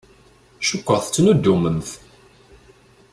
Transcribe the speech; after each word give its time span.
Cukkeɣ 0.67 0.99
tettnuddumemt. 1.01 1.89